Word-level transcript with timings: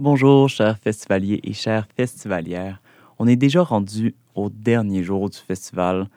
Bonjour, 0.00 0.48
chers 0.48 0.76
festivaliers 0.78 1.38
et 1.44 1.52
chères 1.52 1.86
festivalières. 1.96 2.82
On 3.20 3.28
est 3.28 3.36
déjà 3.36 3.62
rendu 3.62 4.16
au 4.34 4.50
dernier 4.50 5.04
jour 5.04 5.30
du 5.30 5.38
festival. 5.38 6.08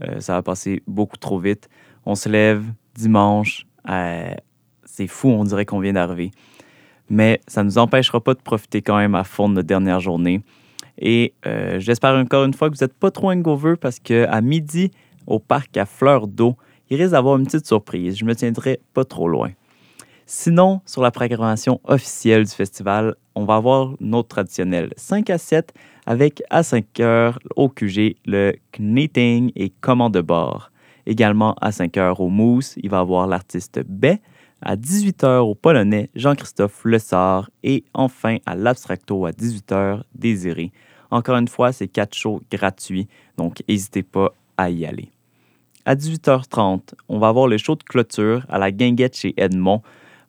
Euh, 0.00 0.20
ça 0.20 0.32
va 0.32 0.42
passer 0.42 0.82
beaucoup 0.86 1.18
trop 1.18 1.38
vite. 1.38 1.68
On 2.06 2.14
se 2.14 2.30
lève 2.30 2.64
dimanche. 2.94 3.66
euh, 3.90 4.32
c'est 4.86 5.06
fou, 5.06 5.28
on 5.28 5.44
dirait 5.44 5.66
qu'on 5.66 5.80
vient 5.80 5.92
d'arriver. 5.92 6.30
Mais 7.10 7.42
ça 7.46 7.62
ne 7.62 7.68
nous 7.68 7.76
empêchera 7.76 8.22
pas 8.22 8.32
de 8.32 8.40
profiter 8.40 8.80
quand 8.80 8.96
même 8.96 9.14
à 9.14 9.22
fond 9.22 9.50
de 9.50 9.54
notre 9.56 9.68
dernière 9.68 10.00
journée. 10.00 10.40
Et 10.96 11.34
euh, 11.44 11.78
j'espère 11.78 12.14
encore 12.14 12.44
une 12.44 12.54
fois 12.54 12.70
que 12.70 12.74
vous 12.74 12.82
n'êtes 12.82 12.94
pas 12.94 13.10
trop 13.10 13.30
hangover 13.30 13.76
parce 13.76 13.98
qu'à 13.98 14.40
midi, 14.40 14.90
au 15.26 15.40
parc 15.40 15.76
à 15.76 15.84
Fleur 15.84 16.26
d'eau, 16.26 16.56
il 16.88 16.96
risque 16.96 17.12
d'avoir 17.12 17.36
une 17.36 17.44
petite 17.44 17.66
surprise. 17.66 18.16
Je 18.16 18.24
me 18.24 18.34
tiendrai 18.34 18.80
pas 18.94 19.04
trop 19.04 19.28
loin. 19.28 19.50
Sinon, 20.24 20.80
sur 20.86 21.02
la 21.02 21.10
programmation 21.10 21.80
officielle 21.84 22.44
du 22.46 22.50
festival, 22.50 23.14
on 23.36 23.44
va 23.44 23.56
avoir 23.56 23.94
notre 24.00 24.28
traditionnel 24.28 24.92
5 24.96 25.30
à 25.30 25.38
7 25.38 25.72
avec 26.06 26.42
à 26.50 26.62
5 26.62 27.00
heures 27.00 27.38
au 27.54 27.68
QG 27.68 28.16
le 28.24 28.54
Knitting 28.72 29.52
et 29.54 29.68
commande 29.68 30.14
de 30.14 30.22
bord. 30.22 30.72
Également 31.04 31.54
à 31.60 31.70
5 31.70 31.96
heures 31.98 32.20
au 32.20 32.28
Mousse, 32.28 32.74
il 32.82 32.90
va 32.90 33.00
avoir 33.00 33.26
l'artiste 33.28 33.80
Bay. 33.86 34.20
À 34.62 34.74
18 34.74 35.24
heures 35.24 35.46
au 35.46 35.54
Polonais, 35.54 36.08
Jean-Christophe 36.14 36.84
Lessard. 36.86 37.50
Et 37.62 37.84
enfin 37.92 38.38
à 38.46 38.56
l'Abstracto 38.56 39.26
à 39.26 39.32
18 39.32 39.72
heures, 39.72 40.04
Désiré. 40.14 40.72
Encore 41.10 41.36
une 41.36 41.46
fois, 41.46 41.72
c'est 41.72 41.88
quatre 41.88 42.14
shows 42.14 42.40
gratuits, 42.50 43.06
donc 43.36 43.62
n'hésitez 43.68 44.02
pas 44.02 44.32
à 44.56 44.70
y 44.70 44.86
aller. 44.86 45.10
À 45.84 45.94
18h30, 45.94 46.94
on 47.08 47.18
va 47.18 47.28
avoir 47.28 47.46
le 47.46 47.58
show 47.58 47.76
de 47.76 47.82
clôture 47.84 48.44
à 48.48 48.58
la 48.58 48.72
guinguette 48.72 49.16
chez 49.16 49.34
Edmond. 49.36 49.82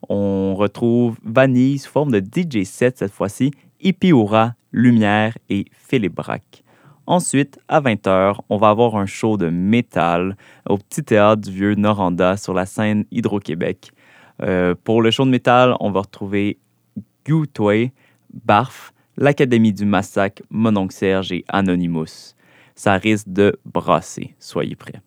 On 0.09 0.55
retrouve 0.55 1.17
Vanille 1.23 1.79
sous 1.79 1.91
forme 1.91 2.11
de 2.11 2.19
DJ 2.19 2.63
set 2.63 2.97
cette 2.97 3.11
fois-ci, 3.11 3.51
Ipiura, 3.81 4.53
Lumière 4.71 5.37
et 5.49 5.65
Philippe 5.71 6.15
Braque. 6.15 6.63
Ensuite, 7.05 7.57
à 7.69 7.79
20h, 7.79 8.39
on 8.49 8.57
va 8.57 8.69
avoir 8.69 8.97
un 8.97 9.05
show 9.05 9.37
de 9.37 9.49
métal 9.49 10.35
au 10.67 10.77
Petit 10.77 11.03
Théâtre 11.03 11.41
du 11.41 11.51
Vieux 11.51 11.75
Noranda 11.75 12.35
sur 12.35 12.53
la 12.53 12.65
scène 12.65 13.05
Hydro-Québec. 13.11 13.91
Euh, 14.43 14.75
pour 14.83 15.01
le 15.01 15.09
show 15.09 15.23
de 15.23 15.29
métal, 15.29 15.75
on 15.79 15.89
va 15.91 16.01
retrouver 16.01 16.57
Gutway, 17.25 17.93
Barf, 18.45 18.93
l'Académie 19.15 19.73
du 19.73 19.85
Massacre, 19.85 20.43
Mononcle 20.49 20.93
Serge 20.93 21.31
et 21.31 21.45
Anonymous. 21.47 22.35
Ça 22.75 22.93
risque 22.93 23.29
de 23.29 23.57
brasser, 23.65 24.35
soyez 24.37 24.75
prêts. 24.75 25.01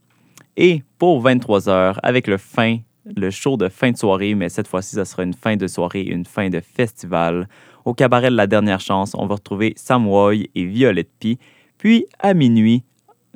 Et 0.56 0.82
pour 0.98 1.22
23h, 1.22 1.98
avec 2.02 2.27
le 2.27 2.38
fin, 2.38 2.78
le 3.04 3.30
show 3.30 3.56
de 3.56 3.68
fin 3.68 3.90
de 3.90 3.96
soirée, 3.96 4.34
mais 4.34 4.48
cette 4.48 4.68
fois-ci, 4.68 4.96
ça 4.96 5.04
sera 5.04 5.22
une 5.22 5.34
fin 5.34 5.56
de 5.56 5.66
soirée, 5.66 6.02
une 6.02 6.24
fin 6.24 6.48
de 6.48 6.60
festival. 6.60 7.48
Au 7.84 7.94
cabaret 7.94 8.30
de 8.30 8.36
la 8.36 8.46
dernière 8.46 8.80
chance, 8.80 9.12
on 9.14 9.26
va 9.26 9.36
retrouver 9.36 9.72
Sam 9.76 10.06
Woy 10.06 10.50
et 10.54 10.64
Violette 10.64 11.10
Pie. 11.18 11.38
Puis 11.78 12.06
à 12.18 12.34
minuit, 12.34 12.84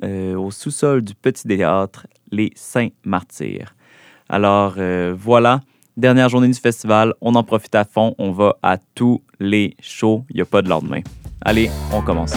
euh, 0.03 0.35
au 0.35 0.51
sous-sol 0.51 1.01
du 1.01 1.15
Petit 1.15 1.47
Théâtre, 1.47 2.07
les 2.31 2.51
Saints 2.55 2.89
Martyrs. 3.03 3.75
Alors 4.29 4.75
euh, 4.77 5.15
voilà, 5.17 5.61
dernière 5.97 6.29
journée 6.29 6.47
du 6.47 6.59
festival, 6.59 7.13
on 7.21 7.35
en 7.35 7.43
profite 7.43 7.75
à 7.75 7.85
fond, 7.85 8.15
on 8.17 8.31
va 8.31 8.57
à 8.61 8.77
tous 8.77 9.21
les 9.39 9.75
shows, 9.79 10.25
il 10.29 10.35
n'y 10.35 10.41
a 10.41 10.45
pas 10.45 10.61
de 10.61 10.69
lendemain. 10.69 11.01
Allez, 11.41 11.69
on 11.93 12.01
commence. 12.01 12.33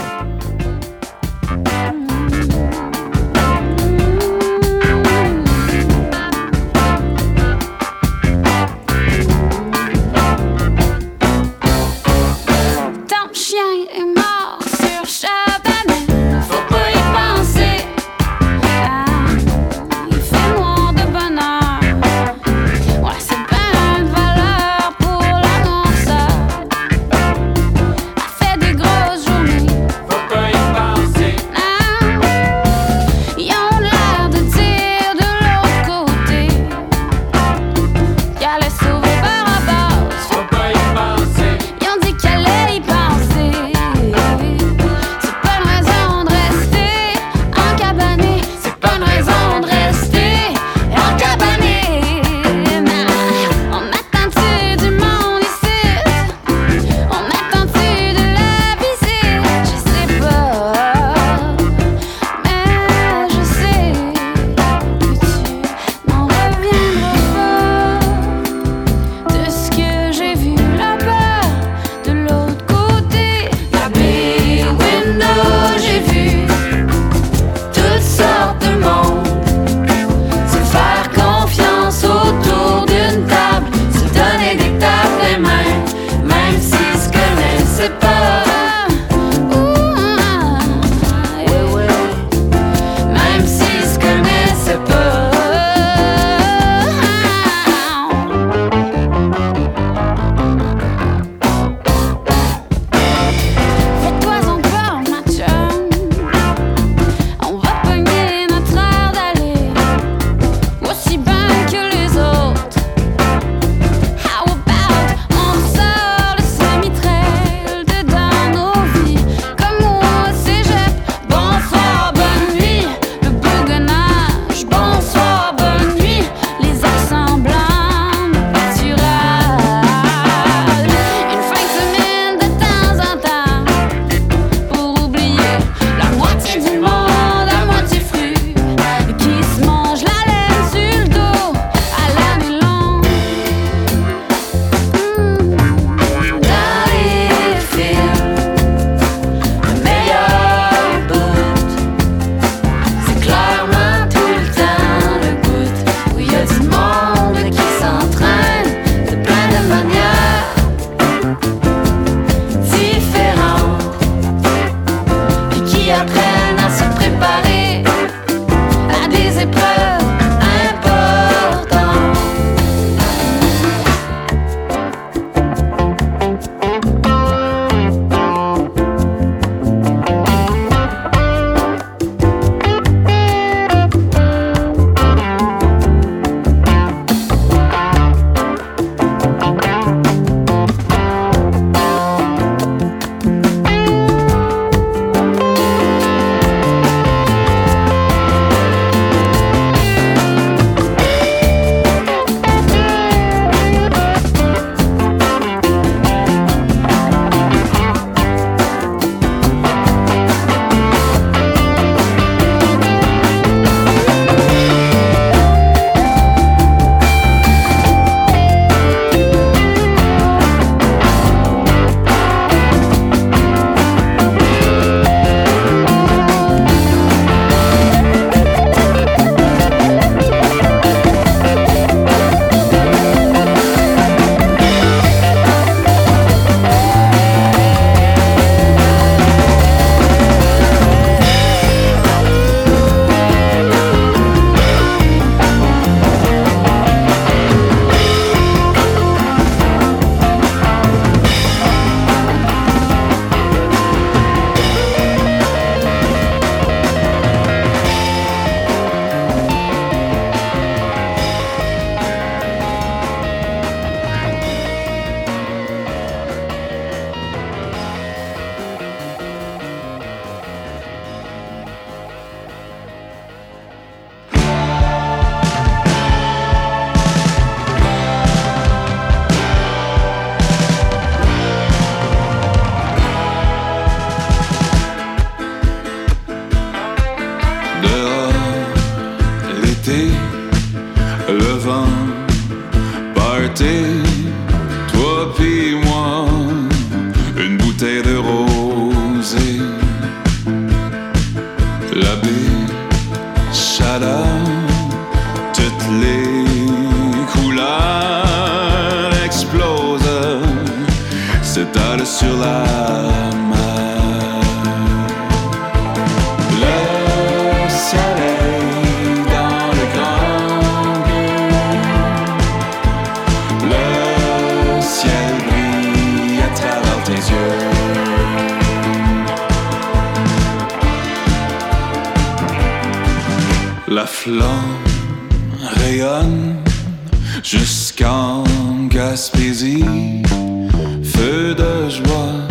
Feu 339.50 341.54
de 341.54 341.88
joie 341.88 342.47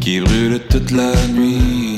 qui 0.00 0.20
brûle 0.20 0.60
toute 0.68 0.92
la 0.92 1.10
nuit. 1.34 1.89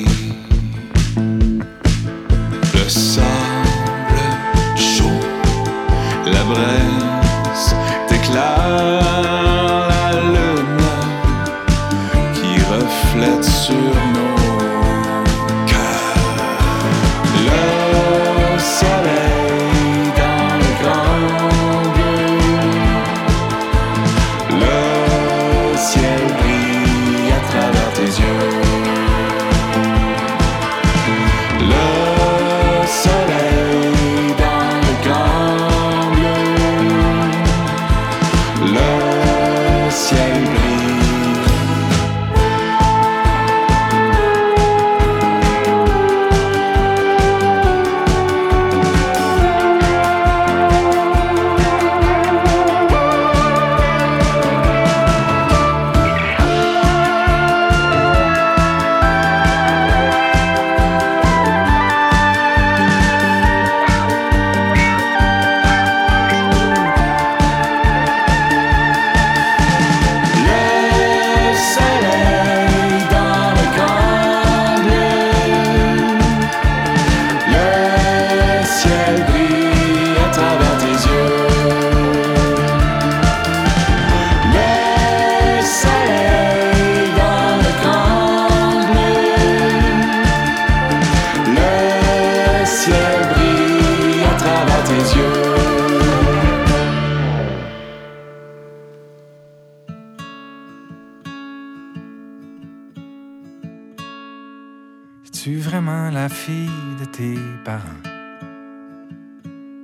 La 106.11 106.29
fille 106.29 106.97
de 107.01 107.05
tes 107.05 107.39
parents? 107.65 108.03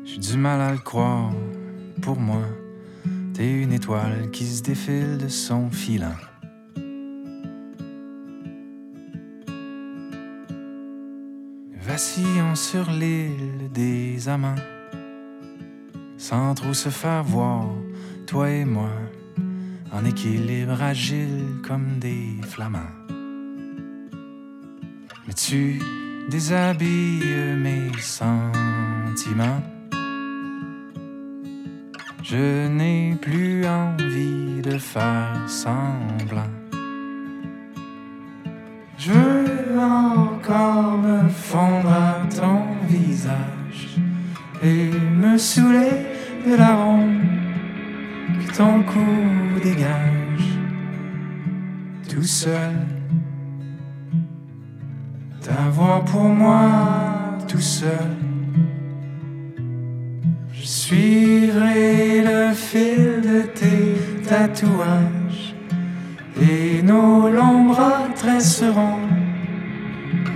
J'ai 0.05 0.19
du 0.19 0.37
mal 0.37 0.61
à 0.61 0.73
le 0.73 0.79
croire. 0.79 1.33
Pour 2.03 2.19
moi, 2.19 2.43
t'es 3.35 3.63
une 3.63 3.73
étoile 3.73 4.31
qui 4.31 4.47
se 4.47 4.63
défile 4.63 5.19
de 5.19 5.29
son 5.29 5.71
filant. 5.71 6.17
Vacillons 11.81 12.55
sur 12.55 12.91
l'île 12.91 13.71
des 13.73 14.29
amants, 14.29 14.63
sans 16.17 16.55
trop 16.55 16.75
se 16.75 16.89
faire 16.89 17.25
voir, 17.25 17.67
toi 18.27 18.51
et 18.51 18.65
moi, 18.65 18.93
en 19.93 20.05
équilibre 20.05 20.83
agile 20.83 21.61
comme 21.67 21.99
des 21.99 22.37
flamants. 22.43 22.95
Mais 25.27 25.35
tu 25.35 25.81
déshabilles 26.29 27.57
mes 27.57 27.91
sentiments. 28.01 29.63
Je 32.23 32.69
n'ai 32.69 33.17
plus 33.21 33.67
envie 33.67 34.61
de 34.63 34.77
faire 34.79 35.45
semblant. 35.47 36.53
Je 38.99 39.13
veux 39.13 39.81
encore 39.81 40.99
me 40.99 41.29
fondre 41.29 41.91
à 41.91 42.17
ton 42.35 42.65
visage 42.87 43.97
et 44.63 44.91
me 44.91 45.39
saouler 45.39 46.07
de 46.47 46.57
l'arôme 46.57 47.21
que 48.41 48.57
ton 48.57 48.83
cou 48.83 49.61
dégage. 49.63 50.59
Tout 52.11 52.25
seul, 52.25 52.98
t'avoir 55.59 56.05
pour 56.05 56.29
moi 56.29 56.71
tout 57.49 57.67
seul. 57.79 58.17
Je 60.53 60.65
suivrai 60.65 62.21
le 62.21 62.53
fil 62.53 63.21
de 63.31 63.41
tes 63.59 63.97
tatouages 64.29 65.55
et 66.41 66.83
nos 66.83 67.29
longs 67.29 67.65
bras 67.73 68.07
tresseront 68.15 69.01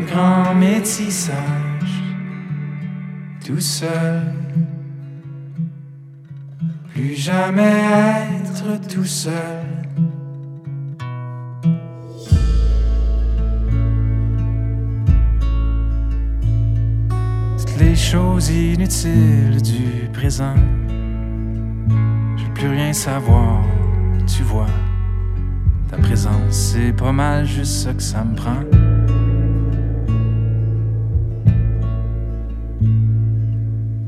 grand 0.09 0.55
métissage 0.55 1.95
tout 3.47 3.61
seul. 3.61 4.23
Plus 6.93 7.15
jamais 7.15 7.81
être 8.41 8.89
tout 8.89 9.05
seul. 9.05 9.62
Les 17.79 17.97
choses 17.97 18.51
inutiles 18.51 19.61
du 19.63 20.09
présent. 20.13 20.55
Je 22.37 22.45
veux 22.45 22.55
plus 22.55 22.69
rien 22.69 22.93
savoir, 22.93 23.63
tu 24.27 24.43
vois. 24.43 24.69
Ta 25.91 25.97
présence, 25.97 26.51
c'est 26.51 26.93
pas 26.93 27.13
mal 27.13 27.45
juste 27.45 27.73
ça 27.73 27.93
que 27.93 28.03
ça 28.03 28.25
me 28.25 28.35
prend. 28.37 28.61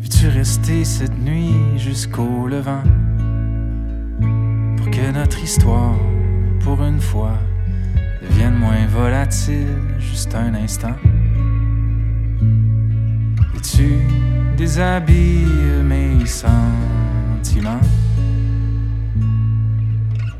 Veux-tu 0.00 0.28
rester 0.28 0.85
cette 0.85 1.18
nuit 1.18 1.76
jusqu'au 1.76 2.47
levant? 2.47 2.83
Pour 4.76 4.90
que 4.90 5.12
notre 5.12 5.42
histoire, 5.42 5.97
pour 6.61 6.83
une 6.85 7.00
fois, 7.00 7.38
devienne 8.23 8.54
moins 8.54 8.87
volatile 8.87 9.78
juste 9.99 10.35
un 10.35 10.54
instant. 10.54 10.97
Tu 13.76 13.99
déshabilles 14.57 15.83
mes 15.83 16.25
sentiments. 16.26 17.81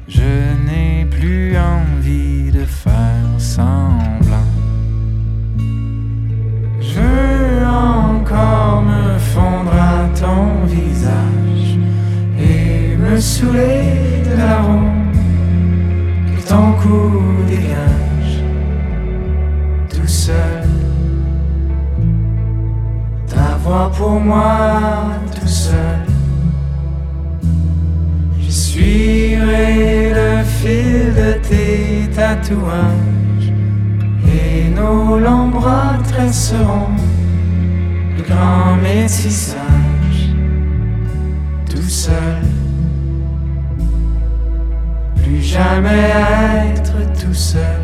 Je 0.07 0.23
n'ai 0.65 1.05
plus 1.07 1.57
envie 1.59 2.53
de 2.53 2.65
faire 2.65 3.27
semblant. 3.39 4.51
Je 6.81 7.01
veux 7.01 7.67
encore 7.67 8.83
me 8.83 9.19
fondre 9.19 9.75
à 9.75 10.07
ton 10.17 10.67
visage 10.67 11.77
et 12.39 12.97
me 12.97 13.19
saouler 13.19 14.23
de 14.31 14.37
l'arôme 14.37 15.11
que 16.37 16.49
ton 16.49 16.73
cou 16.75 17.21
dégage. 17.49 18.14
T'avoir 23.65 23.91
pour 23.93 24.21
moi 24.21 25.11
tout 25.35 25.47
seul. 25.47 26.07
Je 28.41 28.51
suivrai 28.51 30.11
le 30.11 30.45
fil 30.45 31.15
de 31.15 32.15
tatouages 32.15 33.53
et 34.27 34.69
nos 34.71 35.49
bras 35.49 35.99
tresseront 36.05 36.97
le 38.17 38.23
grand 38.23 38.77
métissage 38.83 40.35
tout 41.71 41.89
seul. 41.89 42.43
Plus 45.23 45.43
jamais 45.43 46.13
être 46.75 47.19
tout 47.19 47.35
seul. 47.35 47.84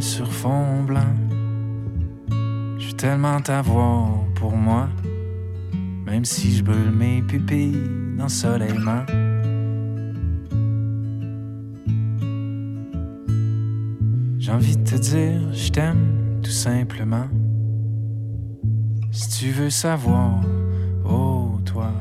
Sur 0.00 0.30
fond 0.30 0.82
blanc. 0.82 1.14
Veux 2.78 2.92
tellement 2.96 3.40
t'avoir 3.40 4.24
pour 4.34 4.56
moi. 4.56 4.88
Même 6.04 6.24
si 6.24 6.56
je 6.56 6.62
brûle 6.62 6.90
mes 6.90 7.22
pupilles 7.22 7.88
d'ensoleillement. 8.18 9.04
J'ai 14.38 14.52
envie 14.52 14.76
de 14.76 14.84
te 14.84 14.96
dire, 14.96 15.52
je 15.52 15.70
t'aime 15.70 16.40
tout 16.42 16.50
simplement. 16.50 17.28
Si 19.12 19.28
tu 19.38 19.50
veux 19.50 19.70
savoir, 19.70 20.40
oh 21.04 21.58
toi, 21.64 21.92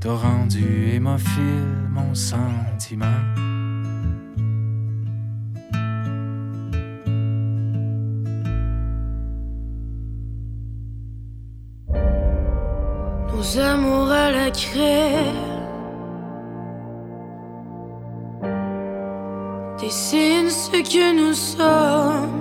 t'as 0.00 0.14
rendu 0.14 0.88
hémophile 0.92 1.88
mon 1.90 2.14
sentiment. 2.14 3.53
Nos 13.44 13.58
amours 13.58 14.10
à 14.10 14.30
la 14.30 14.50
craie 14.50 15.32
dessinent 19.78 20.48
ce 20.48 20.70
que 20.70 21.06
nous 21.20 21.34
sommes. 21.34 22.40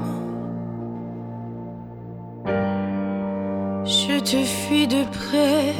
Je 3.83 4.17
te 4.19 4.37
fuis 4.43 4.87
de 4.87 5.03
près 5.19 5.73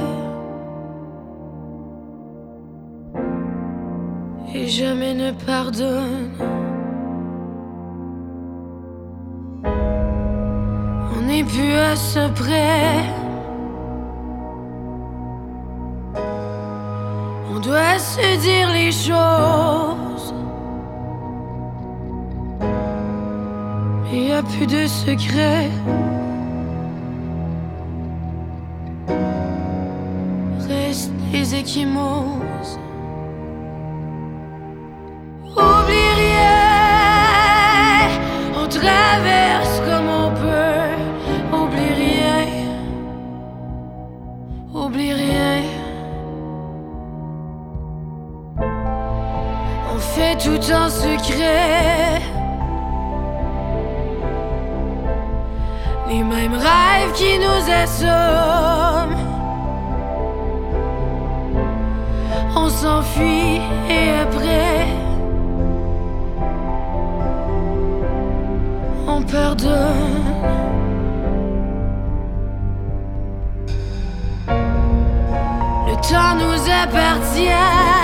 et 4.54 4.68
jamais 4.68 5.14
ne 5.14 5.32
pardonne. 5.32 6.32
On 11.16 11.22
n'est 11.22 11.46
plus 11.46 11.76
à 11.76 11.96
ce 11.96 12.30
près. 12.34 13.23
Se 18.14 18.38
dire 18.42 18.70
les 18.72 18.92
choses. 18.92 20.34
Il 24.12 24.20
n'y 24.26 24.32
a 24.32 24.44
plus 24.44 24.68
de 24.68 24.86
secret. 24.86 25.72
Reste 30.68 31.12
les 31.32 31.56
échymoses. 31.56 32.78
En 50.72 50.90
secret. 50.90 52.22
Les 56.08 56.24
mêmes 56.24 56.54
rêves 56.54 57.14
qui 57.16 57.38
nous 57.38 57.70
assomment. 57.70 59.18
On 62.56 62.70
s'enfuit 62.70 63.60
et 63.90 64.12
après. 64.22 64.88
On 69.08 69.22
pardonne. 69.24 70.24
Le 75.88 75.96
temps 76.10 76.36
nous 76.38 76.62
appartient. 76.84 78.03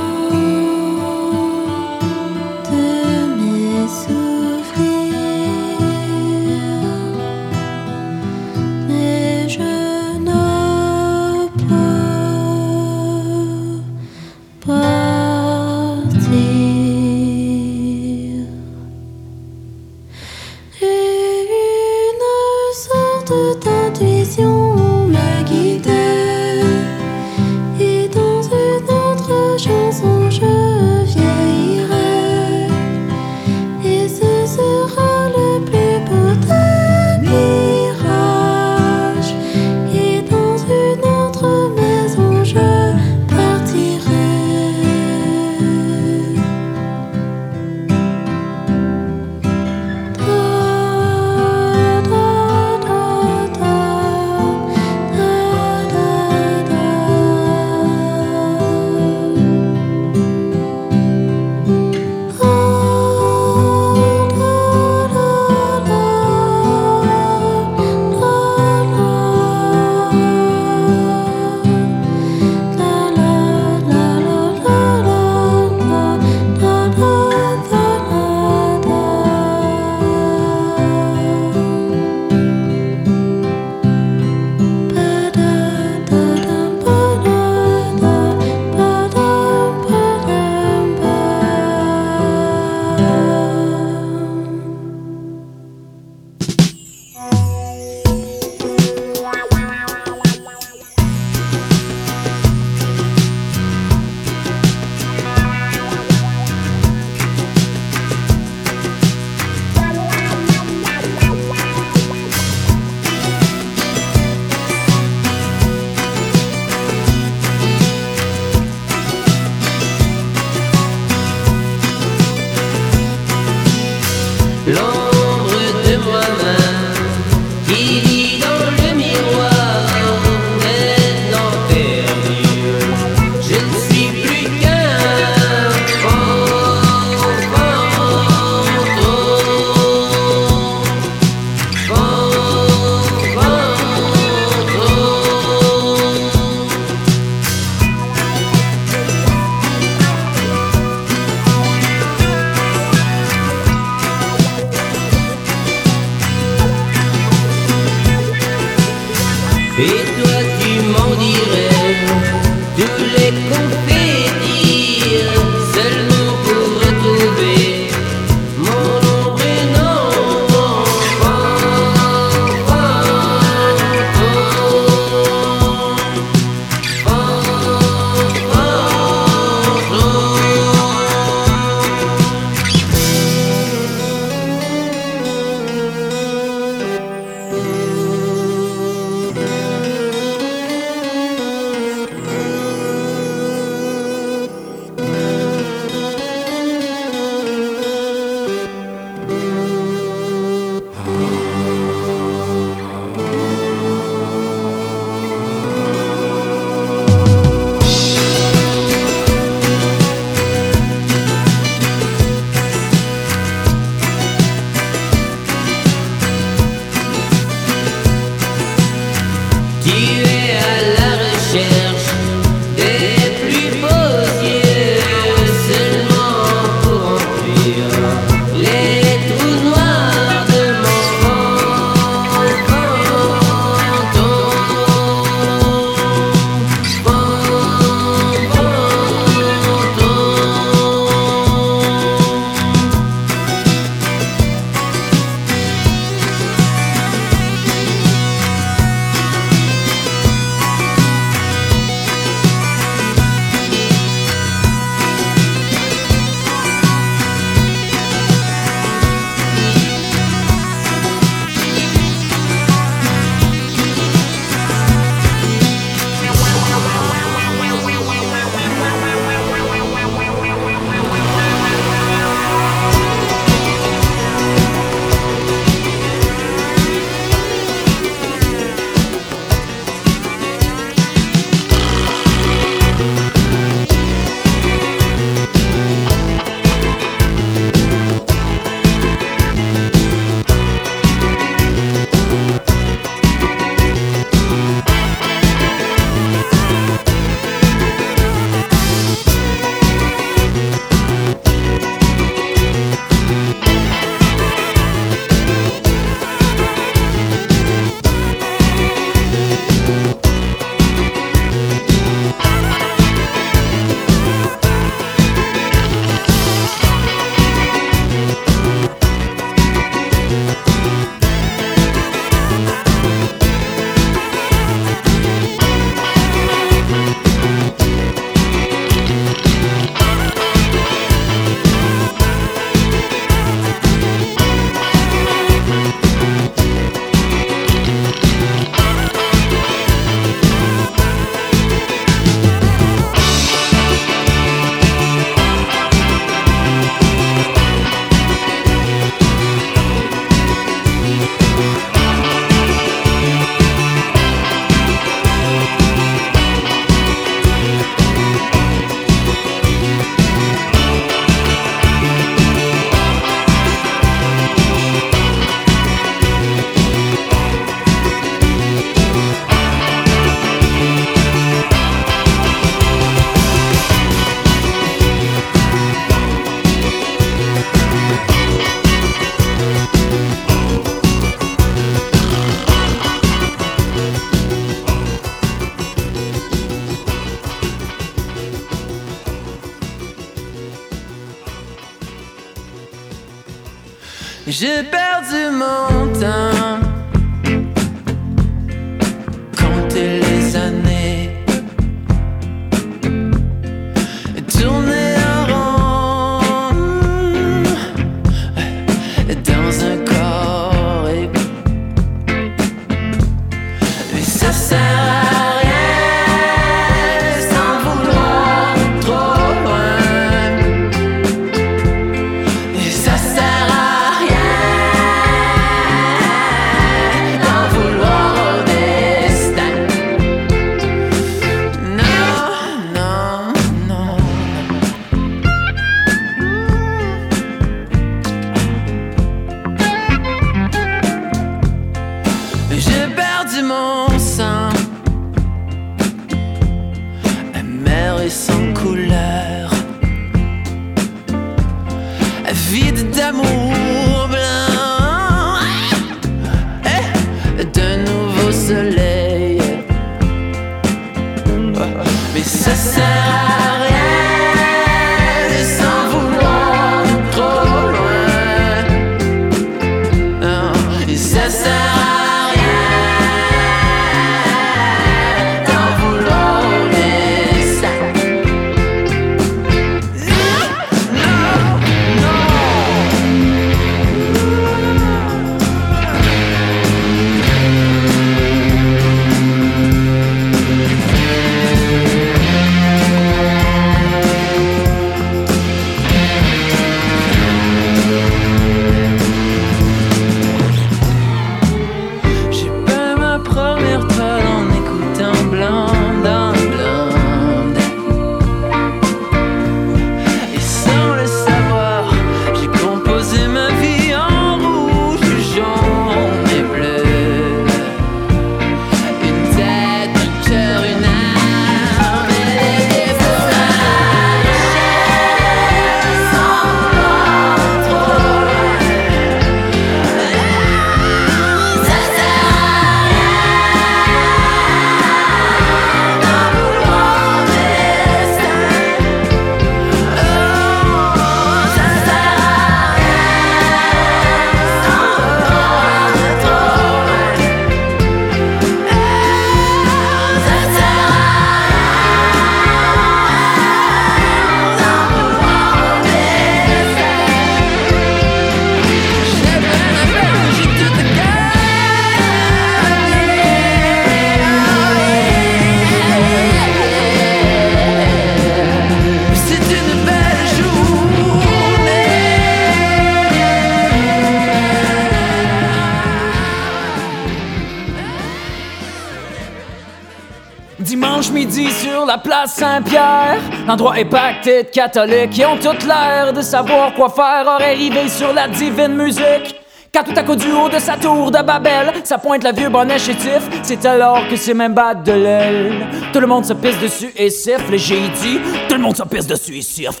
La 582.42 582.48
Saint-Pierre, 582.48 583.40
l'endroit 583.68 584.00
est 584.00 584.04
pacté 584.04 584.64
de 584.64 584.68
catholiques 584.68 585.30
qui 585.30 585.44
ont 585.44 585.56
toute 585.56 585.84
l'air 585.84 586.32
de 586.32 586.42
savoir 586.42 586.92
quoi 586.94 587.08
faire, 587.08 587.46
aurait 587.46 587.74
rivé 587.74 588.08
sur 588.08 588.32
la 588.32 588.48
divine 588.48 588.96
musique. 588.96 589.60
Quand 589.94 590.02
tout 590.02 590.14
à 590.16 590.24
coup 590.24 590.34
du 590.34 590.50
haut 590.50 590.68
de 590.68 590.78
sa 590.78 590.96
tour 590.96 591.30
de 591.30 591.40
Babel, 591.42 591.92
ça 592.02 592.18
pointe 592.18 592.42
le 592.42 592.52
vieux 592.52 592.68
bonnet 592.68 592.98
chétif, 592.98 593.42
c'est 593.62 593.86
alors 593.86 594.26
que 594.28 594.34
c'est 594.34 594.54
même 594.54 594.74
battre 594.74 595.04
de 595.04 595.12
l'aile. 595.12 595.86
Tout 596.12 596.18
le 596.18 596.26
monde 596.26 596.44
se 596.44 596.54
pisse 596.54 596.78
dessus 596.80 597.12
et 597.16 597.30
siffle, 597.30 597.74
et 597.74 597.78
j'ai 597.78 598.08
dit, 598.08 598.40
tout 598.68 598.74
le 598.74 598.82
monde 598.82 598.96
se 598.96 599.04
pisse 599.04 599.26
dessus 599.26 599.58
et 599.58 599.62
siffle. 599.62 600.00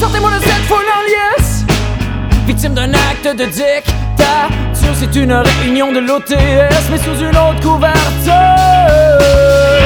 Sortez-moi 0.00 0.30
de 0.30 0.42
cette 0.42 0.64
foule 0.66 0.78
en 0.78 2.46
victime 2.46 2.74
d'un 2.74 2.92
acte 2.92 3.36
de 3.36 3.44
dictature, 3.44 4.94
c'est 4.94 5.14
une 5.14 5.32
réunion 5.32 5.92
de 5.92 6.00
l'OTS, 6.00 6.90
mais 6.90 6.98
sous 6.98 7.20
une 7.20 7.36
autre 7.36 7.60
couverture. 7.62 9.81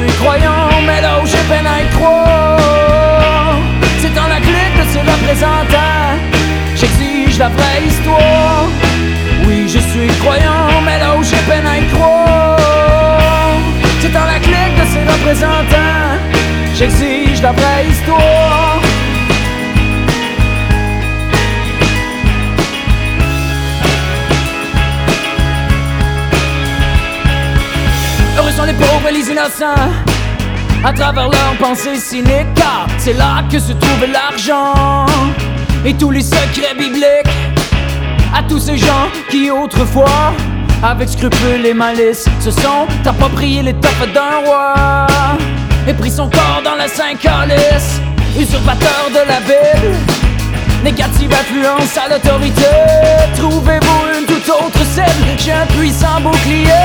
Je 0.00 0.06
suis 0.06 0.18
croyant, 0.18 0.68
mais 0.86 1.02
là 1.02 1.20
où 1.22 1.26
j'ai 1.26 1.44
peine 1.48 1.66
à 1.66 1.82
y 1.82 1.88
croire, 1.90 3.58
c'est 4.00 4.14
dans 4.14 4.28
la 4.28 4.40
clique 4.40 4.76
de 4.80 4.86
ses 4.92 5.00
représentants. 5.00 6.16
J'exige 6.74 7.38
la 7.38 7.48
vraie 7.48 7.82
histoire. 7.86 8.68
Oui, 9.46 9.68
je 9.68 9.78
suis 9.78 10.08
croyant, 10.22 10.80
mais 10.86 10.98
là 10.98 11.16
où 11.18 11.22
j'ai 11.22 11.36
peine 11.48 11.66
à 11.66 11.78
y 11.78 11.86
croire, 11.88 13.52
c'est 14.00 14.12
dans 14.12 14.24
la 14.24 14.38
clique 14.38 14.76
de 14.80 14.86
ses 14.86 15.04
représentants. 15.12 16.16
J'exige 16.74 17.42
la 17.42 17.52
vraie 17.52 17.86
histoire. 17.90 18.89
Les 28.66 28.72
pauvres 28.74 29.08
et 29.08 29.12
les 29.12 29.30
innocents 29.30 29.90
à 30.84 30.92
travers 30.92 31.28
leurs 31.28 31.56
pensées 31.60 31.96
cyniques, 31.96 32.46
c'est 32.98 33.12
là 33.12 33.42
que 33.50 33.58
se 33.58 33.72
trouve 33.72 34.06
l'argent 34.10 35.06
et 35.84 35.94
tous 35.94 36.10
les 36.10 36.22
secrets 36.22 36.74
bibliques. 36.78 37.26
À 38.34 38.42
tous 38.42 38.58
ces 38.58 38.78
gens 38.78 39.08
qui 39.28 39.50
autrefois, 39.50 40.32
avec 40.82 41.08
scrupules 41.08 41.66
et 41.66 41.74
malice, 41.74 42.26
se 42.40 42.50
sont 42.50 42.86
appropriés 43.04 43.62
l'étoffe 43.62 44.12
d'un 44.14 44.46
roi 44.46 45.06
et 45.86 45.92
pris 45.92 46.10
son 46.10 46.28
corps 46.30 46.62
dans 46.64 46.76
la 46.76 46.88
Saint-Calice, 46.88 48.00
usurpateur 48.38 49.10
de 49.10 49.28
la 49.28 49.40
Bible. 49.40 49.96
Négative 50.82 51.30
influence 51.32 51.98
à 51.98 52.08
l'autorité. 52.08 52.70
Trouvez-vous 53.36 54.18
une 54.18 54.26
toute 54.26 54.48
autre 54.48 54.84
cible? 54.94 55.26
J'ai 55.38 55.52
un 55.52 55.66
puissant 55.66 56.20
bouclier. 56.22 56.79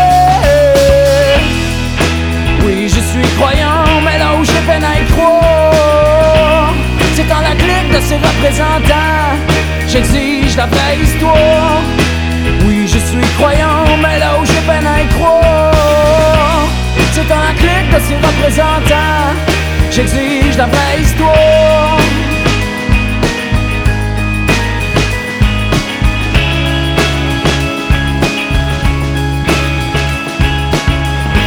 j'exige 9.87 10.55
la 10.57 10.65
vraie 10.65 10.97
histoire. 11.01 11.81
Oui, 12.65 12.87
je 12.87 12.99
suis 12.99 13.27
croyant, 13.37 13.85
mais 14.01 14.19
là 14.19 14.37
où 14.39 14.45
j'ai 14.45 14.61
peine 14.67 14.85
à 14.85 15.01
y 15.01 15.07
croire, 15.15 16.67
c'est 17.13 17.27
dans 17.27 17.35
la 17.35 17.53
clique 17.53 17.89
de 17.93 17.99
ses 18.07 18.15
représentants, 18.15 19.33
j'exige 19.91 20.57
la 20.57 20.65
vraie 20.65 21.01
histoire. 21.01 21.97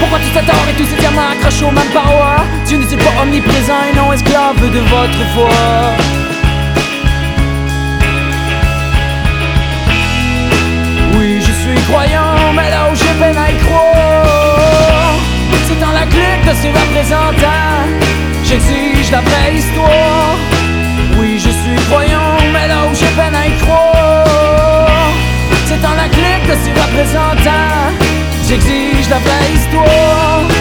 Pourquoi 0.01 0.19
tout 0.19 0.33
cet 0.35 0.49
or 0.49 0.65
et 0.71 0.75
tous 0.75 0.89
ces 0.91 0.97
diamants 0.97 1.31
accrochés 1.33 1.65
au 1.65 1.71
manpower 1.71 2.43
Tu 2.67 2.79
ne 2.79 2.87
suis 2.87 2.97
pas 2.97 3.23
omniprésent 3.23 3.83
et 3.93 3.97
non 3.97 4.13
esclave 4.13 4.61
de 4.61 4.81
votre 4.81 5.23
foi 5.35 6.08
suis 11.69 11.83
croyant, 11.85 12.53
mais 12.55 12.71
là 12.71 12.89
où 12.91 12.95
j'ai 12.95 13.15
peine 13.21 13.37
à 13.37 13.51
y 13.51 13.57
croire 13.59 15.17
C'est 15.67 15.81
dans 15.81 15.93
la 15.93 16.07
clique 16.07 16.45
de 16.49 16.55
ces 16.61 16.71
représentants 16.71 17.87
J'exige 18.45 19.11
la 19.11 19.21
vraie 19.21 19.55
histoire. 19.55 20.37
Oui, 21.19 21.39
je 21.39 21.51
suis 21.51 21.77
croyant, 21.89 22.37
mais 22.53 22.69
là 22.69 22.87
où 22.91 22.95
j'ai 22.95 23.13
peine 23.19 23.35
à 23.35 23.47
y 23.47 23.57
croire 23.59 25.11
C'est 25.67 25.81
dans 25.83 25.97
la 26.03 26.09
clique 26.09 26.47
de 26.49 26.57
ces 26.65 26.73
représentants 26.81 27.93
J'exige 28.49 29.09
la 29.11 29.19
vraie 29.19 29.51
histoire 29.55 30.58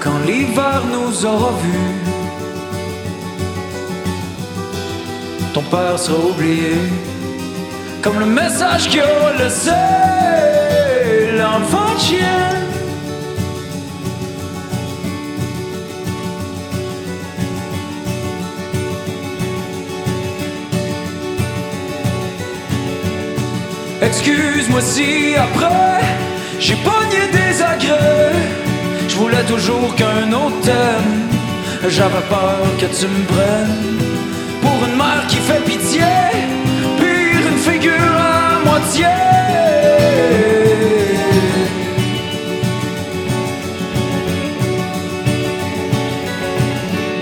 quand 0.00 0.18
l'hiver 0.26 0.82
nous 0.90 1.24
aura 1.24 1.52
vus, 1.62 1.94
ton 5.54 5.62
père 5.62 5.98
sera 5.98 6.18
oublié, 6.18 6.74
comme 8.02 8.18
le 8.18 8.26
message 8.26 8.88
qu'il 8.88 9.00
a 9.00 9.32
laissé 9.38 9.70
l'enfant 11.38 11.96
chien. 11.98 12.61
Excuse-moi 24.02 24.80
si 24.80 25.36
après 25.36 26.00
j'ai 26.58 26.74
pogné 26.76 27.22
des 27.30 27.62
agrès. 27.62 28.32
Je 29.08 29.16
voulais 29.16 29.44
toujours 29.44 29.94
qu'un 29.94 30.32
autre 30.32 30.60
t'aime. 30.62 31.28
J'avais 31.88 32.24
peur 32.28 32.62
que 32.80 32.86
tu 32.86 33.06
me 33.06 33.24
prennes 33.26 33.98
pour 34.60 34.86
une 34.88 34.96
mère 34.96 35.24
qui 35.28 35.36
fait 35.36 35.64
pitié, 35.64 36.02
pire 36.98 37.46
une 37.52 37.58
figure 37.58 38.16
à 38.16 38.64
moitié. 38.68 39.06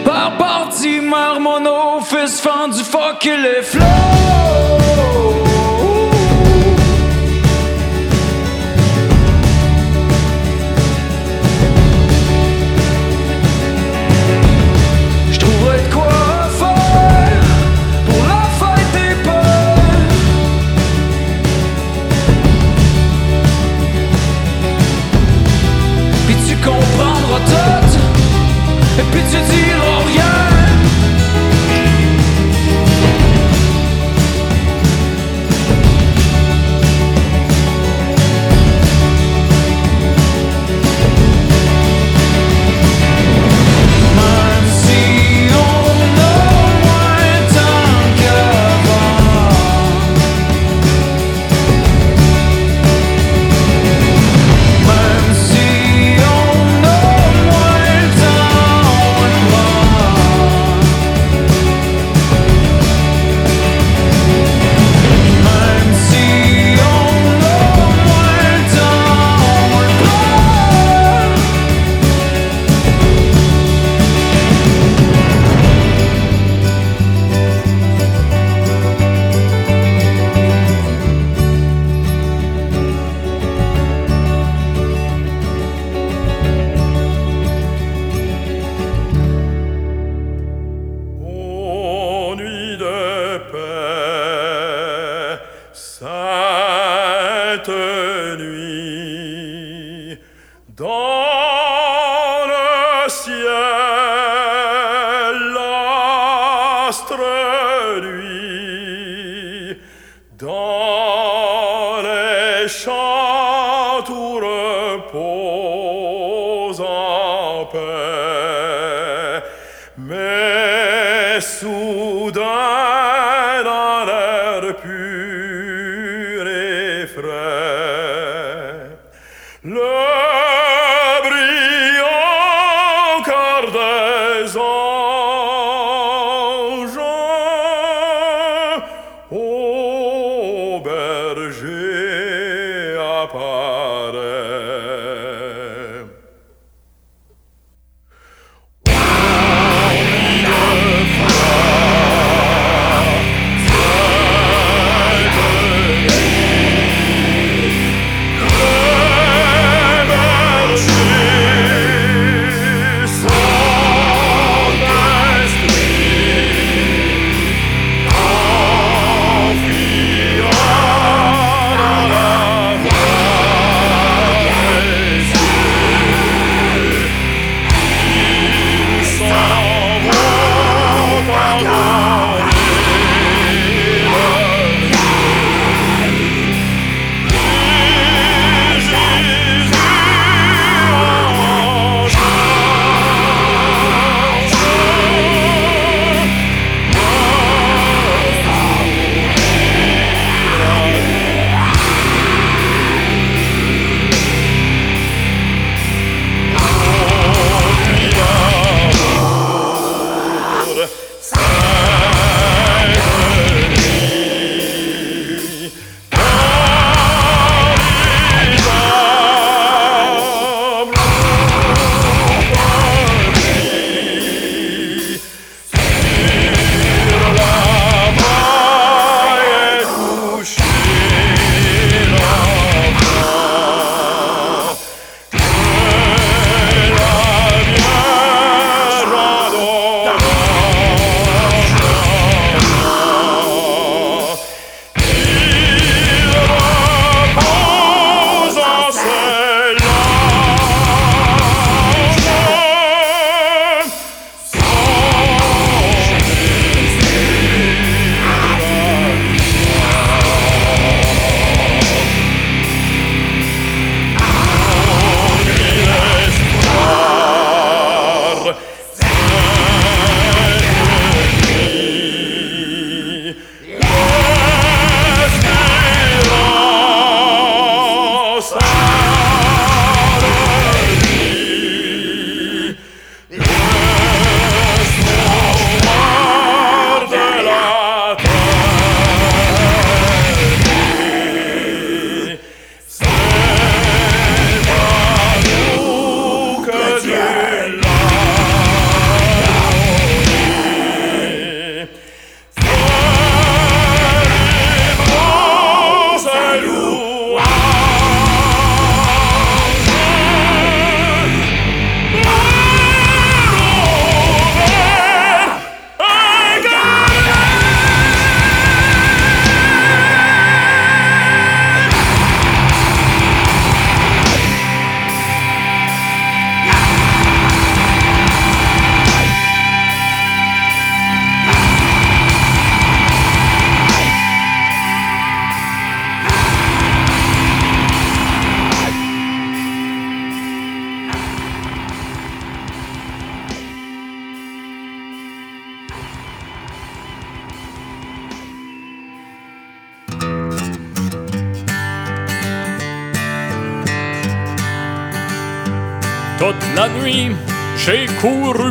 Par 0.04 0.36
parti, 0.38 1.00
mère, 1.00 1.40
mon 1.40 2.00
fils 2.02 2.40
fendu, 2.40 2.82
fuck 2.84 3.24
les 3.24 3.62
flots. 3.62 5.49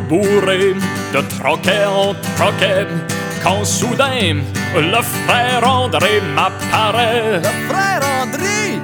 Bourré 0.09 0.73
de 1.13 1.21
troquet 1.37 1.85
en 1.85 2.13
troquet. 2.35 2.87
Quand 3.43 3.63
soudain, 3.63 4.41
le 4.75 5.01
frère 5.01 5.63
André 5.63 6.21
m'apparaît. 6.35 7.41
Frère 7.69 8.01
André! 8.21 8.79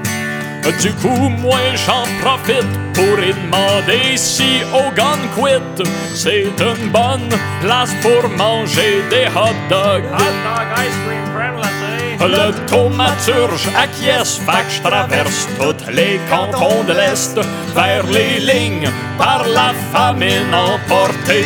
Du 0.82 0.92
coup, 0.94 1.30
moi 1.30 1.60
j'en 1.86 2.06
profite 2.22 2.72
pour 2.94 3.20
y 3.20 3.34
demander 3.34 4.16
si 4.16 4.62
Hogan 4.74 5.20
Quit 5.36 5.86
c'est 6.14 6.44
une 6.44 6.90
bonne 6.90 7.30
place 7.62 7.94
pour 8.02 8.30
manger 8.30 9.04
des 9.10 9.28
hot 9.28 9.56
dogs. 9.70 10.06
Le 12.28 12.52
thaumaturge 12.66 13.68
acquiesce, 13.78 14.40
que 14.40 14.74
je 14.74 14.82
traverse 14.82 15.48
tous 15.60 15.92
les 15.92 16.20
cantons 16.28 16.84
de 16.84 16.94
l'Est 16.94 17.40
vers 17.76 18.04
les 18.08 18.40
lignes 18.40 18.90
par 19.16 19.46
la 19.48 19.74
famine 19.94 20.52
emportée. 20.52 21.46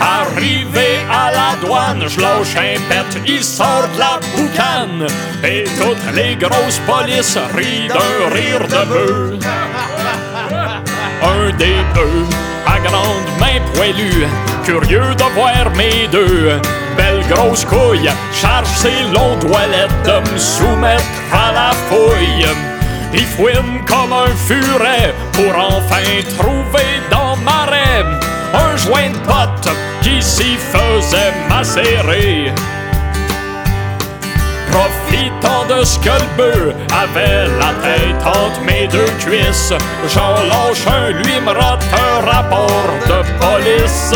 Arrivé 0.00 0.98
à 1.08 1.30
la 1.30 1.64
douane, 1.64 2.08
je 2.08 2.20
lâche 2.20 2.56
un 2.56 2.80
pet, 2.88 3.20
il 3.24 3.44
sort 3.44 3.88
de 3.94 3.98
la 4.00 4.18
boucane 4.34 5.06
et 5.44 5.64
toutes 5.78 6.14
les 6.16 6.34
grosses 6.34 6.80
polices 6.88 7.38
rient 7.54 7.86
d'un 7.86 8.34
rire 8.34 8.66
de 8.66 8.84
bœuf. 8.90 9.46
Un 11.22 11.56
des 11.56 11.80
bœufs, 11.94 12.28
à 12.66 12.80
grande 12.80 13.30
main 13.38 13.60
poilue, 13.74 14.26
curieux 14.64 15.14
de 15.14 15.24
voir 15.34 15.70
mes 15.76 16.08
deux 16.08 16.60
belles 16.96 17.26
grosses 17.28 17.64
couilles, 17.64 18.10
charge 18.32 18.68
ses 18.68 19.02
longs 19.12 19.36
doigts 19.40 19.60
de 20.04 20.32
me 20.32 20.38
soumettre 20.38 21.04
à 21.32 21.52
la 21.52 21.70
fouille. 21.88 22.46
Il 23.12 23.26
fouine 23.26 23.84
comme 23.86 24.12
un 24.12 24.34
furet 24.46 25.14
pour 25.32 25.54
enfin 25.56 26.02
trouver 26.36 27.00
dans 27.10 27.36
ma 27.36 27.64
rêve 27.70 28.20
un 28.54 28.76
joint 28.76 29.10
de 29.10 29.18
pote 29.18 29.68
qui 30.02 30.20
s'y 30.22 30.56
faisait 30.56 31.32
macérer. 31.48 32.52
Profitant 34.70 35.64
de 35.68 35.84
ce 35.84 35.98
que 36.00 36.08
le 36.08 36.36
bœuf 36.36 36.74
avait 36.92 37.46
la 37.60 37.72
tête 37.84 38.26
entre 38.26 38.60
mes 38.62 38.88
deux 38.88 39.10
cuisses, 39.20 39.72
j'en 40.12 40.34
lâche 40.48 40.86
un, 40.88 41.10
lui 41.10 41.40
me 41.40 41.52
rate 41.52 41.84
un 41.92 42.26
rapport 42.28 42.90
de 43.06 43.22
police. 43.38 44.14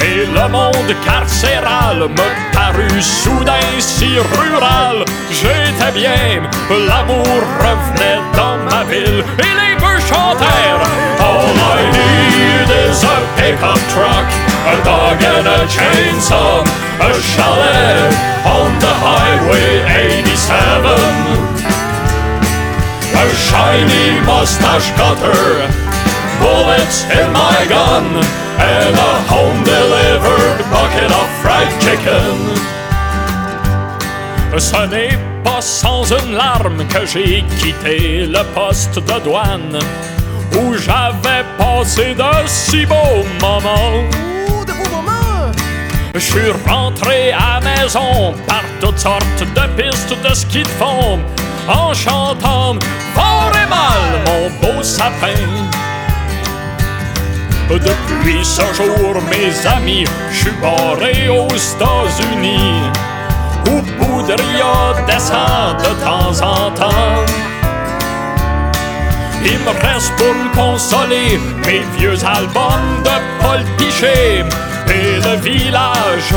Et 0.00 0.26
le 0.26 0.48
monde 0.48 0.94
carcéral 1.04 2.08
me 2.08 2.52
parut 2.52 3.02
soudain 3.02 3.70
si 3.78 4.18
rural. 4.36 5.04
J'étais 5.30 5.92
bien, 5.92 6.42
l'amour 6.88 7.40
revenait 7.58 8.20
dans 8.34 8.58
ma 8.70 8.84
ville 8.84 9.24
et 9.38 9.54
les 9.60 9.74
bœufs 9.76 10.00
chantèrent. 10.08 10.86
All 11.20 11.56
I 11.56 11.82
need 11.96 12.68
is 12.88 13.02
a 13.04 13.16
pickup 13.36 13.80
truck, 13.92 14.28
a 14.66 14.76
dog 14.84 15.22
and 15.22 15.46
a 15.46 15.66
chainsaw, 15.68 16.64
a 17.00 17.12
chalet 17.32 18.12
on 18.44 18.78
the 18.78 18.94
highway 19.06 19.82
87. 19.86 21.54
A 23.14 23.26
shiny 23.34 24.20
mustache 24.26 24.90
cutter, 24.96 25.68
bullets 26.40 27.04
in 27.18 27.32
my 27.32 27.66
gun, 27.68 28.06
and 28.58 28.94
a 28.94 29.12
home 29.32 29.60
delivered 29.64 30.58
bucket 30.70 31.10
of 31.10 31.28
fried 31.42 31.72
chicken. 31.82 32.74
Ce 34.56 34.86
n'est 34.86 35.18
pas 35.42 35.60
sans 35.60 36.04
une 36.12 36.34
larme 36.34 36.86
que 36.86 37.04
j'ai 37.04 37.44
quitté 37.58 38.26
le 38.26 38.42
poste 38.54 38.98
de 38.98 39.20
douane 39.24 39.78
où 40.56 40.74
j'avais 40.74 41.44
passé 41.58 42.14
de 42.14 42.46
si 42.46 42.86
beaux 42.86 43.24
moments. 43.40 44.08
Ouh, 44.48 44.64
de 44.64 44.72
beaux 44.72 44.90
moments! 44.94 45.50
Je 46.14 46.20
suis 46.20 46.50
rentré 46.68 47.32
à 47.32 47.60
maison 47.60 48.34
par 48.46 48.62
toutes 48.80 48.98
sortes 48.98 49.40
de 49.40 49.82
pistes 49.82 50.14
de 50.22 50.34
ski 50.34 50.62
de 50.62 50.68
fond 50.68 51.18
en 51.68 51.92
chantant 51.92 52.76
fort 53.14 53.52
et 53.52 53.68
mal 53.68 54.22
mon 54.26 54.50
beau 54.60 54.82
sapin. 54.82 55.34
Depuis 57.70 58.44
ce 58.44 58.62
jour, 58.74 59.14
mes 59.30 59.66
amis, 59.66 60.04
je 60.30 60.36
suis 60.36 60.50
barré 60.62 61.28
aux 61.28 61.48
États-Unis 61.48 62.82
où 63.68 63.80
Boudria 63.98 64.94
descend 65.06 65.78
de 65.78 66.04
temps 66.04 66.46
en 66.46 66.70
temps. 66.72 67.24
Il 69.44 69.58
me 69.58 69.70
reste 69.70 70.12
pour 70.16 70.34
me 70.34 70.54
consoler 70.54 71.38
mes 71.66 71.80
vieux 71.98 72.18
albums 72.24 73.02
de 73.02 73.42
Paul 73.42 73.60
et 74.88 75.20
le 75.20 75.36
village 75.40 76.34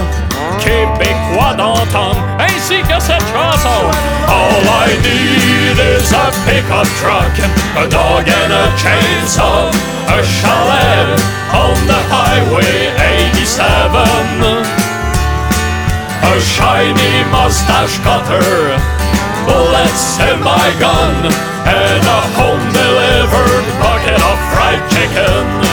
québécois 0.60 1.54
d'antan, 1.56 2.12
ainsi 2.40 2.82
que 2.82 3.00
cette 3.00 3.28
chanson. 3.34 3.80
All 4.28 4.64
I 4.66 4.98
need 5.04 5.78
is 5.80 6.12
a 6.12 6.32
pickup 6.46 6.88
truck, 7.00 7.34
a 7.78 7.88
dog 7.88 8.28
and 8.28 8.54
a 8.54 8.68
chainsaw, 8.78 9.70
a 10.08 10.24
chalet 10.24 11.38
on 11.54 11.76
the 11.88 12.02
highway 12.12 12.92
87. 13.32 14.88
A 16.24 16.40
shiny 16.42 17.24
mustache 17.32 17.98
cutter, 18.00 18.78
bullets 19.46 20.20
in 20.20 20.40
my 20.44 20.68
gun, 20.80 21.16
and 21.66 22.04
a 22.04 22.22
home 22.36 22.66
delivered 22.74 23.66
bucket 23.80 24.22
of 24.22 24.38
fried 24.52 24.84
chicken. 24.92 25.67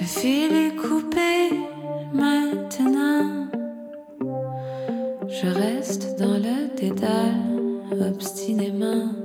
Le 0.00 0.06
fil 0.06 0.52
est 0.54 0.76
coupé 0.76 1.50
maintenant. 2.14 3.48
Je 5.28 5.46
reste 5.46 6.18
dans 6.18 6.38
le 6.38 6.74
dédale 6.74 7.34
obstinément. 8.08 9.19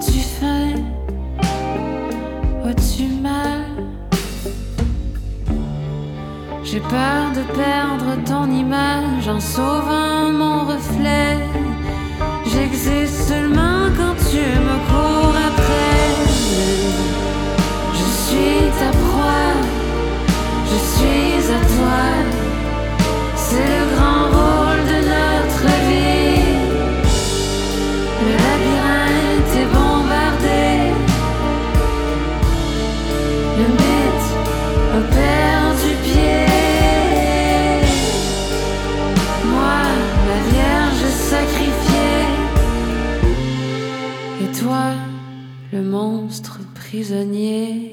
tu 0.00 0.20
fais 0.20 0.74
Où-tu 2.64 3.06
mal 3.22 3.66
J'ai 6.64 6.80
peur 6.80 7.32
de 7.34 7.42
perdre 7.54 8.24
ton 8.24 8.50
image 8.50 9.28
en 9.28 9.40
sauvant 9.40 10.30
mon 10.32 10.64
reflet. 10.64 11.38
J'existe 12.46 13.28
seulement 13.28 13.88
quand 13.96 14.14
tu 14.30 14.44
me 14.66 14.76
cours 14.88 15.36
après. 15.48 16.06
Je 17.98 18.06
suis 18.22 18.70
ta 18.78 18.90
proie, 19.04 19.52
je 20.70 20.78
suis 20.92 21.52
à 21.52 21.60
toi. 21.74 22.29
prisonnier. 46.90 47.89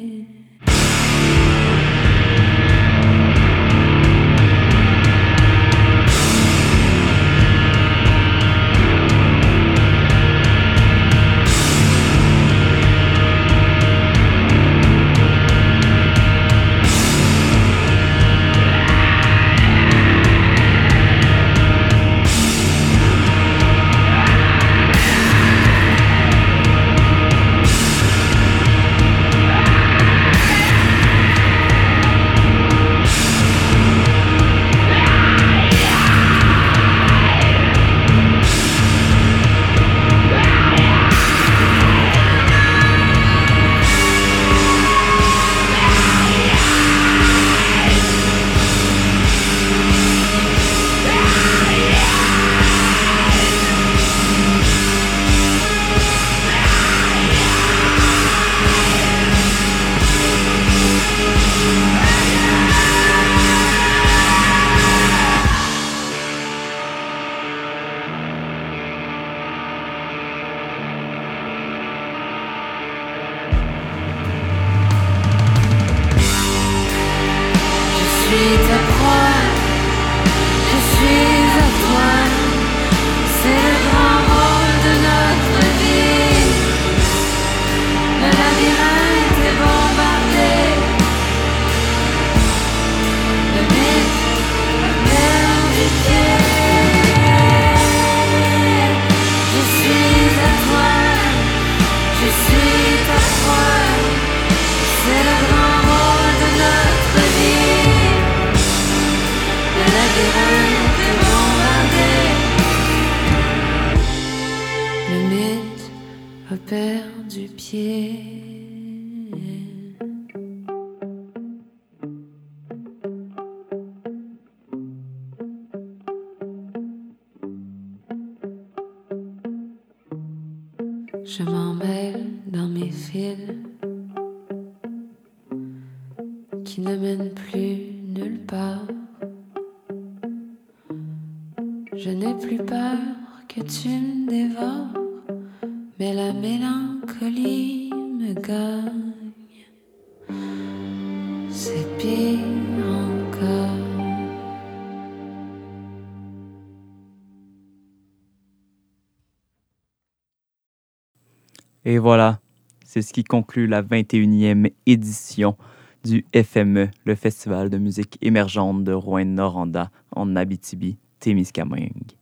Et 161.89 161.99
voilà, 161.99 162.41
c'est 162.83 163.01
ce 163.01 163.13
qui 163.13 163.23
conclut 163.23 163.65
la 163.65 163.81
21e 163.81 164.73
édition 164.85 165.55
du 166.03 166.25
FME, 166.35 166.89
le 167.05 167.15
Festival 167.15 167.69
de 167.69 167.77
musique 167.77 168.17
émergente 168.21 168.83
de 168.83 168.91
Rouen-Noranda 168.91 169.89
en 170.13 170.35
Abitibi-Témiscamingue. 170.35 172.17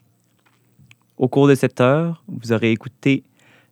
Au 1.17 1.27
cours 1.27 1.47
de 1.47 1.55
cette 1.55 1.81
heure, 1.81 2.23
vous 2.27 2.51
aurez 2.51 2.73
écouté 2.73 3.23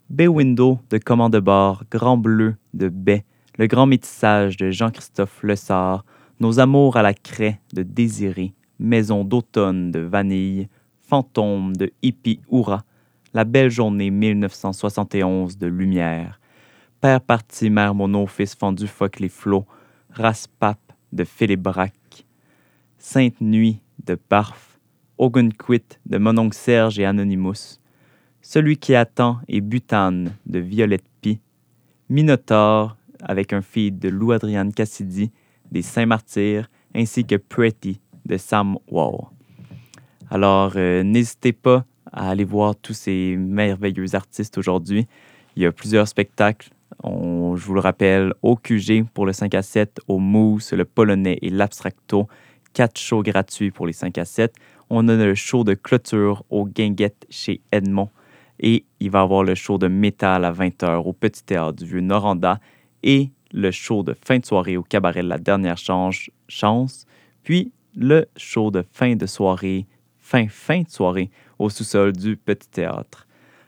Bay 0.10 0.28
Window 0.28 0.80
de 0.89 0.98
Commande 0.98 1.38
Bar, 1.38 1.84
Grand 1.91 2.18
Bleu 2.18 2.56
de 2.74 2.89
Bay, 2.89 3.24
Le 3.60 3.68
Grand 3.68 3.86
Métissage 3.86 4.58
de 4.58 4.72
Jean-Christophe 4.72 5.44
Lessard, 5.44 6.06
Nos 6.39 6.60
Amours 6.60 6.98
à 6.98 7.04
la 7.04 7.14
craie 7.14 7.62
de 7.72 7.84
Désiré, 7.84 8.56
Maison 8.80 9.24
d'automne 9.24 9.91
de 9.91 10.00
Vanille, 10.00 10.70
Fantôme 11.08 11.76
de 11.76 11.91
Hippie 12.02 12.41
Oura, 12.50 12.84
La 13.36 13.46
belle 13.46 13.72
journée 13.72 14.12
1971 14.12 15.58
de 15.58 15.66
Lumière, 15.66 16.40
Père 17.02 17.20
parti, 17.20 17.72
mère 17.72 17.96
mono, 17.96 18.28
fils 18.28 18.54
fendu, 18.54 18.86
phoque 18.86 19.20
les 19.20 19.28
flots, 19.28 19.66
Raspap 20.12 20.78
de 21.12 21.24
Philippe 21.24 21.64
Braque, 21.64 22.28
Sainte 23.00 23.42
Nuit 23.42 23.80
de 24.06 24.20
Barf, 24.30 24.80
Ogunquit 25.18 25.98
de 26.06 26.20
Mononcle 26.20 26.56
Serge 26.56 27.00
et 27.00 27.06
Anonymous, 27.06 27.80
Celui 28.44 28.78
qui 28.78 28.94
attend 28.94 29.40
et 29.48 29.62
Butane 29.62 30.36
de 30.46 30.60
Violette 30.60 31.10
Pie, 31.22 31.40
Minotaure 32.10 32.98
avec 33.20 33.52
un 33.52 33.64
feed 33.64 33.98
de 33.98 34.10
Lou-Adriane 34.10 34.72
Cassidy 34.72 35.32
des 35.72 35.82
Saint-Martyrs, 35.82 36.70
ainsi 36.94 37.26
que 37.26 37.38
Pretty 37.38 38.00
de 38.28 38.38
Sam 38.38 38.78
Wall. 38.92 39.26
Alors, 40.30 40.74
euh, 40.76 41.02
n'hésitez 41.02 41.52
pas 41.52 41.86
à 42.14 42.30
aller 42.30 42.43
voir 42.45 42.76
tous 42.76 42.93
ces 42.93 43.36
merveilleux 43.38 44.16
artistes 44.16 44.57
aujourd'hui. 44.57 45.07
Il 45.55 45.64
y 45.64 45.66
a 45.66 45.72
plusieurs 45.72 46.07
spectacles. 46.07 46.70
On- 47.03 47.55
je 47.55 47.66
vous 47.66 47.74
le 47.74 47.80
rappelle, 47.80 48.34
au 48.41 48.55
QG 48.55 49.03
pour 49.14 49.26
le 49.26 49.34
5 49.34 49.53
à 49.55 49.61
7, 49.61 49.99
au 50.07 50.20
Mousse, 50.20 50.74
le 50.74 50.86
Polonais 50.86 51.39
et 51.41 51.49
l'Abstracto. 51.49 52.28
Quatre 52.74 52.99
shows 52.99 53.24
gratuits 53.24 53.72
pour 53.72 53.86
les 53.86 53.93
5 53.93 54.18
à 54.18 54.26
7. 54.26 54.53
On 54.89 55.07
a 55.07 55.16
le 55.16 55.36
show 55.36 55.64
de 55.64 55.74
clôture 55.74 56.43
au 56.49 56.66
Guinguette 56.66 57.26
chez 57.30 57.61
Edmond. 57.72 58.09
Et 58.59 58.86
il 58.99 59.09
va 59.09 59.20
y 59.20 59.24
avoir 59.24 59.43
le 59.43 59.55
show 59.55 59.78
de 59.78 59.88
métal 59.88 60.45
à 60.45 60.51
20h 60.51 61.05
au 61.05 61.14
Petit 61.14 61.43
Théâtre 61.43 61.74
du 61.84 61.86
Vieux-Noranda. 61.86 62.59
Et 63.01 63.32
le 63.51 63.72
show 63.72 64.03
de 64.03 64.16
fin 64.26 64.39
de 64.39 64.45
soirée 64.45 64.78
au 64.78 64.84
Cabaret 64.84 65.24
La 65.24 65.38
Dernière 65.38 65.78
chance 65.78 67.05
puis 67.43 67.72
le 67.95 68.26
show 68.38 68.72
de 68.72 68.84
fin 68.91 69.16
de 69.16 69.26
soirée, 69.26 69.86
fin, 70.20 70.47
fin 70.47 70.82
de 70.82 70.89
soirée, 70.89 71.30
au 71.64 71.70
sous-sol 71.70 72.11
du 72.11 72.36
Petit 72.36 72.70
Théâtre. 72.70 73.26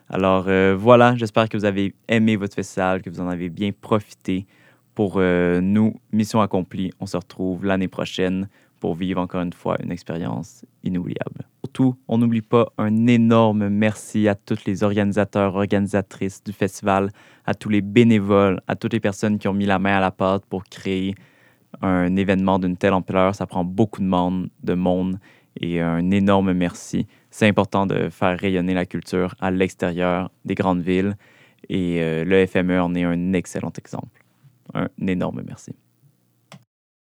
Alors 0.10 0.46
euh, 0.48 0.76
voilà, 0.78 1.16
j'espère 1.16 1.48
que 1.48 1.56
vous 1.56 1.64
avez 1.64 1.96
aimé 2.10 2.36
votre 2.36 2.54
festival, 2.54 3.02
que 3.02 3.10
vous 3.10 3.22
en 3.22 3.30
avez 3.30 3.50
bien 3.50 3.72
profité. 3.72 4.46
Pour 4.94 5.14
euh, 5.18 5.62
nous, 5.62 5.96
mission 6.12 6.42
accomplie, 6.42 6.92
on 7.00 7.06
se 7.06 7.16
retrouve 7.16 7.66
l'année 7.66 7.88
prochaine 7.88 8.50
pour 8.82 8.96
vivre 8.96 9.22
encore 9.22 9.42
une 9.42 9.54
fois 9.54 9.78
une 9.82 9.92
expérience 9.92 10.66
inoubliable. 10.84 11.48
Surtout, 11.64 11.96
on 12.10 12.18
n'oublie 12.18 12.42
pas 12.42 12.68
un 12.78 13.08
énorme 13.08 13.70
merci 13.70 14.28
à 14.28 14.36
tous 14.36 14.66
les 14.66 14.84
organisateurs, 14.84 15.56
organisatrices 15.56 16.44
du 16.44 16.52
festival, 16.52 17.10
à 17.46 17.54
tous 17.54 17.70
les 17.70 17.82
bénévoles, 17.82 18.60
à 18.68 18.76
toutes 18.76 18.94
les 18.94 19.00
personnes 19.00 19.40
qui 19.40 19.48
ont 19.48 19.54
mis 19.54 19.66
la 19.66 19.80
main 19.80 19.98
à 19.98 20.02
la 20.02 20.12
pâte 20.12 20.46
pour 20.46 20.66
créer 20.66 21.16
un 21.82 22.14
événement 22.18 22.60
d'une 22.60 22.76
telle 22.76 22.94
ampleur. 22.94 23.36
Ça 23.36 23.48
prend 23.48 23.64
beaucoup 23.64 24.02
de 24.02 24.08
monde, 24.08 24.50
de 24.64 24.74
monde 24.74 25.18
et 25.60 25.82
un 25.82 26.12
énorme 26.12 26.54
merci. 26.54 27.08
C'est 27.38 27.50
important 27.50 27.86
de 27.86 28.08
faire 28.10 28.40
rayonner 28.40 28.74
la 28.74 28.86
culture 28.86 29.36
à 29.42 29.52
l'extérieur 29.52 30.32
des 30.46 30.56
grandes 30.56 30.82
villes 30.82 31.18
et 31.68 32.02
euh, 32.02 32.24
le 32.24 32.46
FME 32.48 32.80
en 32.82 32.96
est 32.96 33.04
un 33.04 33.34
excellent 33.34 33.74
exemple. 33.78 34.24
Un 34.74 34.88
énorme 35.06 35.44
merci. 35.46 35.76